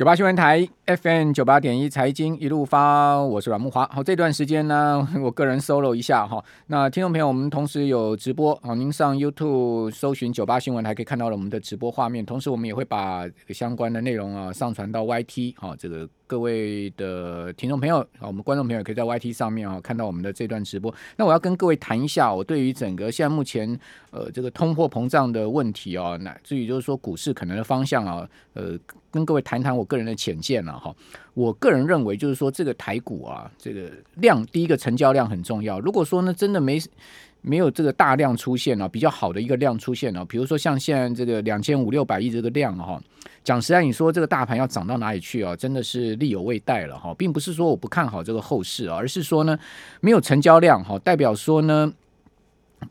[0.00, 0.66] 九八新闻台
[0.96, 3.86] FM 九八点一财经一路发，我是阮木华。
[3.92, 6.44] 好，这段时间呢， 我个人 solo 一下哈。
[6.66, 12.26] 那听众朋友，我们同时有直播啊，您上 YouTube 搜寻九八新闻，还可以看到了我们的直播画面。
[12.26, 16.08] 同时，我们也会把相关的内容啊上传到 YT 哈，这个。
[16.30, 20.94] 各位的听众朋友啊，我们观众朋友可以在 YT 上面啊看到我们的这段直播。
[21.16, 23.76] 那我要跟各位谈一下，我对于整个现在目前
[24.12, 28.78] 呃这个通货膨胀的问题啊，乃至于就是说股市可能的方向啊，呃，
[29.10, 30.94] 跟各位谈谈我个人的浅见了哈。
[31.34, 35.78] 我个人认为就是说这个台股啊，这个量第一个成交量很重要。
[35.78, 36.80] 如果说呢真的没
[37.42, 43.00] 没有这个大量出现啊，比较好的一个量出现啊，比如说像现在这个两千五六百亿这个量哈，
[43.44, 45.54] 讲实在，你说这个大盘要涨到哪里去啊？
[45.54, 49.58] 真的是力有未逮了哈，并不是说我不看好这个后市啊，而是说呢，
[50.00, 51.92] 没有成交量哈，代表说呢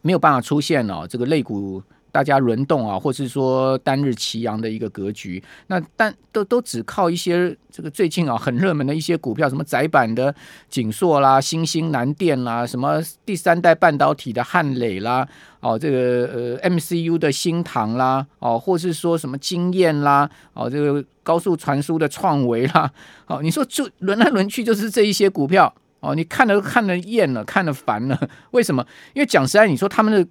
[0.02, 1.84] 没有办法出现了这个类股。
[2.12, 10.34] 大家轮动啊，或是说单日齐扬的一个格局，那但都都只靠一些这个最近啊很热门的一些股票，什么窄板的
[10.70, 15.27] 景硕啦、新兴南电啦，什么第三代半导体的汉磊啦，
[15.60, 22.91] 哦这个呃 MCU 的新唐啦，哦或是说什么晶焱啦，哦这个高速传输的创维啦，
[23.27, 28.85] 哦你说就轮来轮去就是这一些股票哦，你看了看了厌了，看了烦了，为什么？
[29.13, 30.27] 因为讲实在，你说他们的。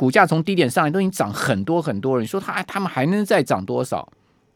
[0.00, 4.10] 股价从低点上来都已经涨很多很多了，你说他他们还能再涨多少？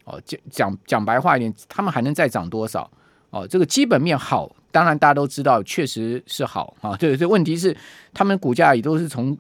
[0.05, 2.91] 哦，讲讲讲白话一点，他们还能再涨多少？
[3.29, 6.97] 哦，这个基本面好，当然大家都知道，确实是好啊。
[6.97, 7.77] 对，对问题是
[8.15, 9.37] 他们股价也都是从。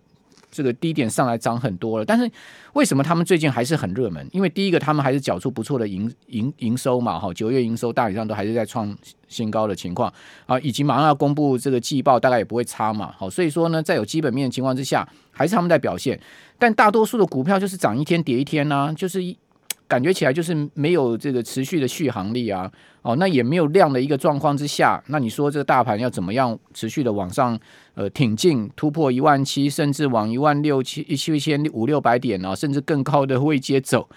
[0.54, 2.30] 这个低点上来涨很多了，但是
[2.74, 4.24] 为什么他们最近还是很热门？
[4.30, 8.96] 因为第一个，他们还是缴出不错的营营营收嘛，哈，九月营收大体上都还是在创
[9.26, 10.12] 新高的情况
[10.46, 16.20] 啊，以及马上要公布这个季报，大概也不会差嘛，好，所以说呢，在有基本面的情况之下，还是他们在表现，
[16.58, 19.36] 但大多数的股票就是涨一天跌一天呢、就是一。
[19.94, 22.68] 感觉起来就是没有这个持续的续航力啊，
[23.02, 27.56] 哦，那也没有量的一个状况之下，那你说这个大盘要怎么样持续的往上
[27.94, 34.08] 呃挺进突破一万七，甚至往一万六七一七千五六百点啊，甚至更高的位阶走，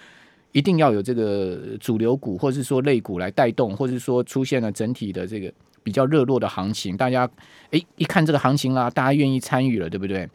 [0.52, 5.54] 一定要有这个主流股或是说类股来带动，或是说出现了整体的这个
[5.84, 7.30] 比较热络的行情，大家
[7.70, 10.28] 诶一看这个行情啦，大家愿意参与了，对不对？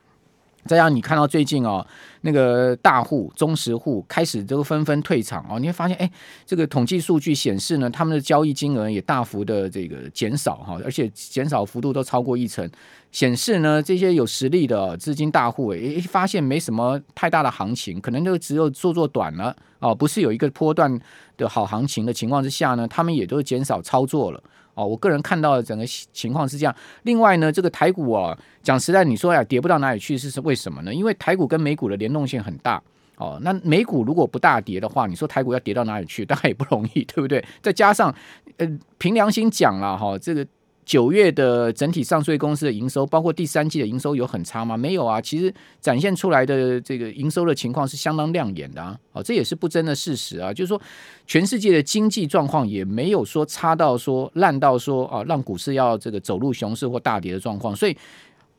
[0.67, 1.85] 再让你看到最近哦，
[2.21, 6.11] 那个大户、中实户开始都纷纷退场哦，你会发现，哎，
[6.47, 12.69] 这个统计数据显示呢，他们的交易金额也大幅的这个减少哈，而且减少幅度都超过一成，
[13.11, 20.97] 显示呢，这些有实力的资金大户，哎，发现没什么太大的行情，可能就只有做做短了哦，不是有一个波段
[21.37, 24.43] 的好行情的情况之下呢，他们也都减少操作了。
[24.75, 26.75] 哦，我个人看到的整个情况是这样。
[27.03, 30.95] 另外呢，这个台股啊，讲实在，你说呀，跌不到哪里去，是是为什么呢？
[30.95, 32.83] 因为台股跟美股的联动性很大。
[33.17, 37.45] 哦，那美股如果不大跌的话，你说台股要跌到哪里去， 大概也不容易，对不对？
[37.61, 38.15] 再加上，
[38.57, 40.47] 呃，凭良心讲了哈，这个。
[40.85, 44.77] 九月的整体上税公司的营收，包括第三季的营收有很差吗？
[44.77, 50.81] 没有啊，其实展现出来的这个营收的情况是相当亮眼的啊，哦，这也是不争的事实啊，就是说
[51.27, 57.97] 全世界的经济状况也没有说差到说烂到说啊，让股市要这个走入熊市或大跌的状况，所以。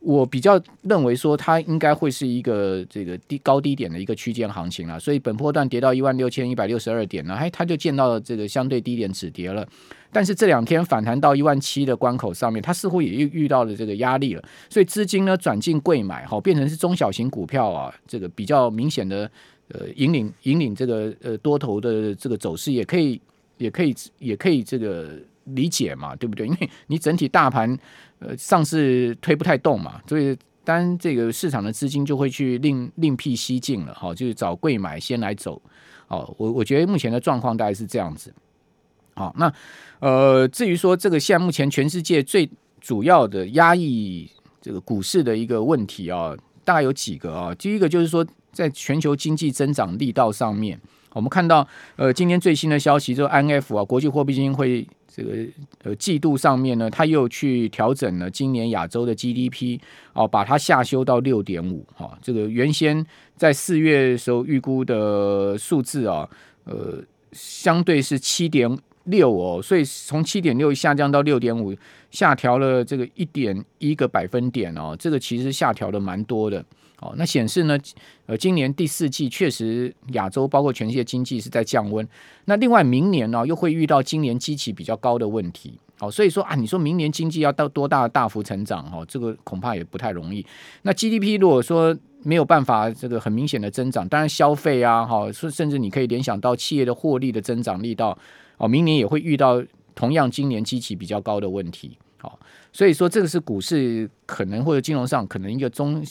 [0.04, 9.66] 我比较认为说，它应该会是一个这个低高低点的一个区间行情了，所以本波段跌到一万六千一百六十二点呢，哎，它就见到了这个相对低点止跌了。
[10.12, 19.28] 但是这两天反弹到一万七的关口上面，它似乎也遇遇到了这个压力了，所以资金呢转进柜买，好，变成是中小型股票啊，这个比较明显的
[19.68, 23.20] 呃引领引领这个呃多头的这个走势，也可以
[23.56, 26.46] 也可以也可以这个理解嘛，对不对？
[26.48, 27.78] 因为你整体大盘。
[28.20, 35.60] 呃，上市推不太动嘛，所以当这个市场的资金就会去另另辟蹊径了，哈，就是找贵买先来走，
[36.08, 38.32] 哦，我我觉得目前的状况大概是这样子，
[39.14, 39.52] 好，那
[39.98, 42.48] 呃，至于说这个现在目前全世界最
[42.80, 44.30] 主要的压抑
[44.62, 46.34] 这个股市的一个问题啊，
[46.64, 50.80] 大概有几个啊，第一个就是说在全球经济增长力道上面，
[51.12, 51.66] 我们看到
[51.96, 54.88] 呃今天最新的消息，就 IMF 啊，国际货币基金会。
[55.14, 55.30] 这个
[55.84, 59.78] 呃季度上面呢，他又去调整了今年亚洲的 GDP
[60.12, 62.18] 哦，把它下修到六点五哈。
[62.20, 63.06] 这个原先
[63.36, 66.28] 在四月时候预估的数字啊，
[66.64, 67.00] 呃，
[67.30, 68.68] 相对是七点
[69.04, 71.72] 六哦，所以从七点六下降到六点五，
[72.10, 74.96] 下调了这个一点一个百分点哦。
[74.98, 76.64] 这个其实下调的蛮多的。
[77.04, 77.78] 哦，那显示呢，
[78.24, 82.08] 呃，今年第四季确实亚洲包括全世界经济是在降温。
[82.46, 85.78] 那另外明年呢，又会遇到今年基期比较高的问题。
[85.98, 88.82] 好，所以说啊，你说明年经济要到多大的大幅成长？
[88.90, 90.44] 哈，这个恐怕也不太容易。
[90.82, 94.08] 那 GDP 如果说没有办法这个很明显的增长。
[94.08, 98.16] 当然消费啊，哈，甚至你可以联想到企业的获利的增长力道，
[98.56, 99.62] 哦，明年也会遇到
[99.94, 101.98] 同样今年基期比较高的问题。
[102.16, 102.38] 好，
[102.72, 106.02] 所以说这个是股市可能或者金融上可能一个中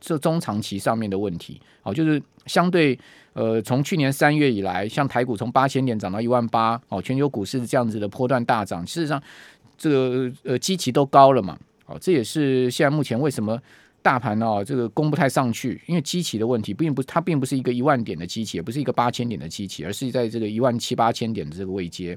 [0.00, 1.60] 这中长期上面的问题。
[1.82, 2.98] 好，就是相对
[3.32, 9.22] 呃，从去年三月以来，像台股从八千点涨到一万八，哦，全球股市这样子的波段大涨，事实上
[9.76, 11.58] 这个呃基期都高了嘛。
[11.86, 13.60] 哦，这也是现在目前为什么
[14.00, 22.16] 大盘哦这个攻不太上去，因为基期的问题，并不它并不是一个一万点的基期，也不是一个八千点的基期，而是在这个一万七八千点的这个位阶。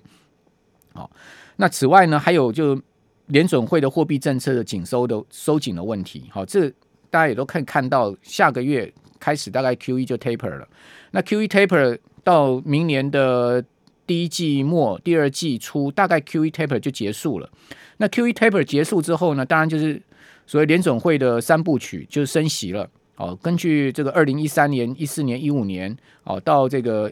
[0.94, 1.12] 好，
[1.58, 2.82] 那此外呢，还有就
[3.28, 6.30] 联准会的货币政策的紧收的收紧的问题。
[6.32, 6.72] 好，这
[7.10, 10.68] 大家也都可以看到，下个月开始大概 QE 就 taper 了。
[11.12, 13.64] 那 QE taper 到明年的
[14.06, 17.50] 第一季末、第二季初，大概 QE taper 就结束了。
[17.98, 20.02] 那 QE taper 结束之后呢，当然就是
[20.46, 22.90] 所谓联总会的三部曲，就是升息了。
[23.16, 27.12] 哦，根据这个二零一三年、一四年、一五年，哦，到这个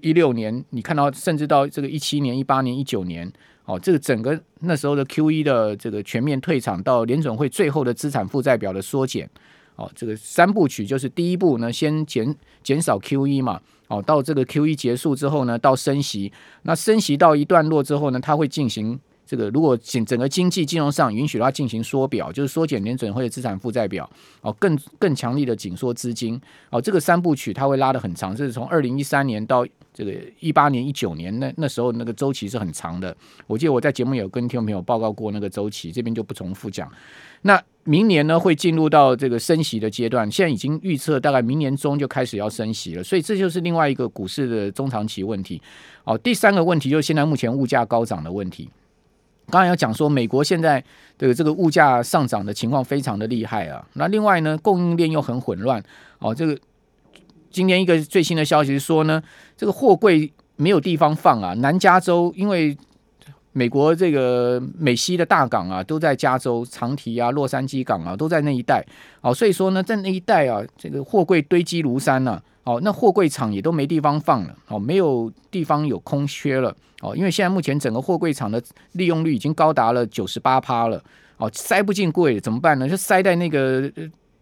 [0.00, 3.30] 一六年，你看到甚至到这个一七年、一八年、一九年，
[3.70, 9.30] 哦，这个整个那时候的 QE 的这个全面退场，到联准会最后的资产负债表的缩减，
[9.76, 12.34] 哦，这个三部曲就是第一步呢，先减
[12.64, 16.32] 减少 QE 嘛，哦，到这个 QE 结束之后呢，到升息，
[16.62, 18.98] 那升息到一段落之后呢，它会进行。
[19.24, 26.40] 这个如果整整个经济金融上允许它进行缩表，就是缩减联准会的资产负债表，哦，更更强力的紧缩资金，
[26.70, 33.16] 哦，这个三部曲它会拉得很长，这是从二零一三年到这个一八年、一九年，那那时候那个周期是很长的。
[33.46, 36.90] 我记得我在节目有跟听众朋友报告过那个周期，这边就不重复讲。
[37.42, 45.60] 那明年呢会进入到这个升息的阶段，现在已经预测大概明年中就开始要升息了，所以这就是另外一个股市的中长期问题。
[46.04, 48.70] 哦，第三个问题就是现在目前物价高涨的问题。
[49.48, 50.82] 刚才要讲说，美国现在
[51.18, 53.84] 的这个物价上涨的情况非常的厉害啊。
[53.94, 55.82] 那另外呢，供应链又很混乱
[56.20, 56.32] 哦。
[56.32, 56.56] 这个
[57.50, 59.22] 今天一个最新的消息是说呢，
[59.56, 61.52] 这个货柜没有地方放啊。
[61.54, 62.76] 南加州因为
[63.52, 68.84] 美国这个美西的大港啊都在加州，长堤啊、洛杉矶港啊都在那一带
[69.20, 72.40] 哦，所以说呢，在那一带啊，这个货柜堆积如山呐。
[72.62, 78.62] 哦，那货柜场也都没地方放了，哦，没有地方有空缺了，哦，因为现在目前整个货柜场的
[78.92, 81.02] 利用率已经高达了九十八趴了，
[81.38, 82.86] 哦，塞不进柜怎么办呢？
[82.86, 83.90] 就塞在那个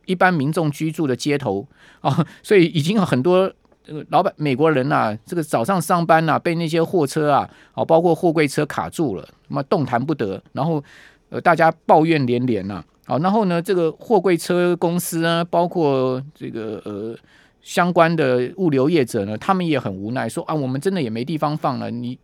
[0.09, 1.65] 一般民众居住的街头，
[2.01, 3.53] 哦， 所以已经有很多
[3.85, 10.83] 这个老板美国人啊，这个早上上班啊，被那些货车啊，哦，包括货柜车卡住了，那么动弹不得，然后
[11.29, 17.17] 呃，大家抱怨连连呐，好，然后呢，这个货柜车公司呢，包括这个呃。
[17.61, 21.91] 相关的物流业者呢，他们也很无奈，说啊，我们真的也没地方放了。
[21.91, 22.19] 你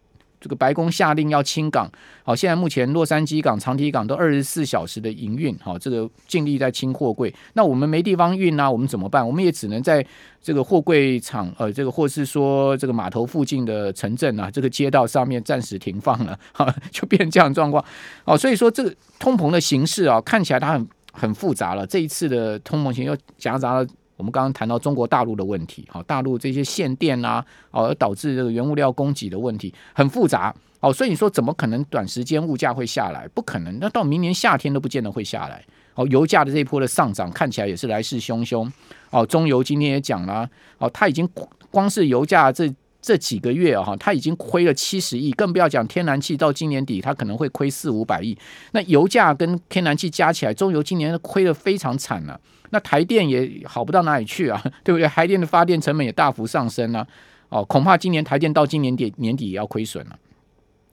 [0.44, 1.90] 这个白宫下令要清港，
[2.22, 7.34] 好，现在目前洛杉矶港、长堤港都二十四小时的营运，好，这个尽力在清货柜。
[7.54, 9.26] 那我们没地方运啊，我们怎么办？
[9.26, 10.04] 我们也只能在
[10.42, 17.82] 这个货柜场，呃，这个或是说这个码头附近的城镇啊，这个街道上面暂时停放了，哈，就变这样状况。
[18.26, 21.86] 哦，所以说这个通膨的形势啊，看起来它很很复杂了。
[21.86, 23.86] 这一次的通膨型又夹杂了。
[24.16, 33.26] 我们刚刚谈到中国大陆的问题，好，大陆这些限电啊，哦，而导致这个原物料供给的问题很复杂，哦，所以你说怎么可能短时间物价会下来？
[33.28, 35.64] 不可能，那到明年夏天都不见得会下来。
[35.94, 38.68] 哦，油价的这一波的上涨看起来也是来势汹汹。
[39.10, 41.28] 哦，中油今天也讲了，哦，它已经
[41.70, 42.72] 光是油价这
[43.04, 48.34] 这几个月啊，它已经亏了七十亿，更不要讲天然气到今年底它可能会亏四五百亿。
[48.72, 52.40] 那油价跟天然气加起来，中油今年亏的非常惨了。
[52.70, 55.06] 那台电也好不到哪里去啊，对不对？
[55.06, 57.00] 台电的发电成本也大幅上升了，
[57.50, 60.18] 啊，哦，恐怕今年台电到今年底年底也要亏损了，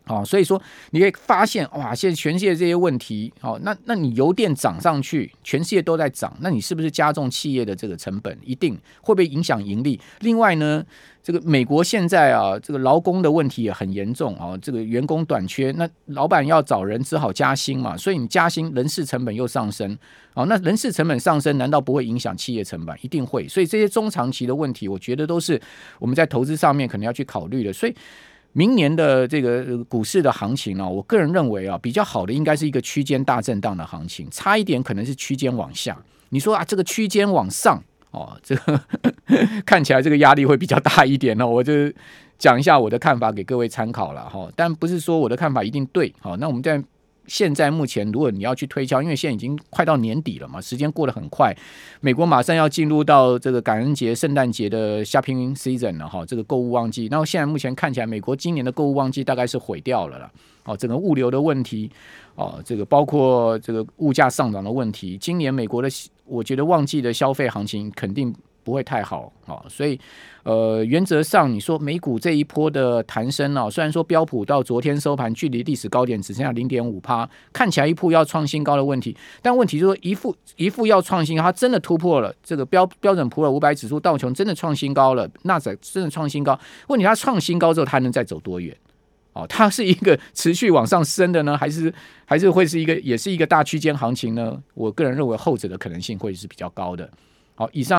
[0.08, 8.38] 哦，所以说你可以发现，哇，现在全世界这些问题，哦，那那你油电涨上去，全世界都在涨，那你是不是加重企业的这个成本？
[8.44, 10.00] 一定会不会影响盈利？
[10.20, 10.84] 另外呢？
[11.24, 19.96] 这个美国现在啊，这个劳工的问题也很严重啊，这个员工短缺，那老板要找人只好加薪嘛，所以你加薪，人事成本又上升，
[20.34, 22.98] 哦，那人事成本上升，难道不会影响企业成本？
[23.04, 25.62] 一定会，所以这些中长期的问题，我觉得都是
[26.00, 27.72] 我们在投资上面可能要去考虑的。
[27.72, 27.94] 所以
[28.54, 35.98] 明年的这个股市的行情呢，我个人认为啊，比较好的应该是一个区间大震荡的行情，差一点可能是区间往下。
[36.30, 37.84] 你说啊，这个区间往上。
[38.12, 38.82] 哦，这个
[39.66, 41.72] 看起来这个压力会比较大一点呢，我就
[42.38, 44.52] 讲一下我的看法给各位参考了哈。
[44.54, 46.84] 但不是说我的看法一定对，好，那我们在
[47.28, 51.56] 现在目前，如果你要去推敲，因为现在已经快到年底了嘛，时间过得很快，
[52.02, 57.08] 美国马上要进入到这个感恩节、圣诞节的 shopping season 了哈，这个购物旺季。
[57.10, 60.32] 那现在目前看起来，美国今年的购物旺季大概是毁掉了啦。
[60.66, 61.90] 哦，整个物流的问题，
[62.36, 65.90] 哦，这个包括这个物价上涨的问题，今年美国的
[66.26, 68.34] 我觉得旺季的消费行情肯定。
[68.64, 70.00] 不会太好啊，所以
[70.44, 88.76] 呃，原则上你说美股这一波的弹升啊，虽然说标普到昨天收盘距离历史高点只剩下零点五趴，看起来一副要创新高的问题，但问题就是说一副一副要创新，它真的突破了这个标标准普尔五百指数道琼真的创新高了，纳指真的创新高，问题它创新高之后它能再走多远？
[89.34, 91.94] 哦，它是一个持续往上升的呢，还是
[92.26, 94.62] 还是会是一个也是一个大区间行情呢？
[94.74, 97.10] 我个人认为后者的可能性会是比较高的。
[97.56, 97.90] 好，以上。